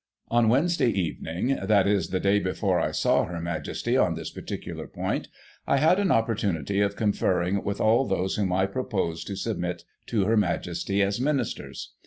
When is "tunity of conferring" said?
6.35-7.63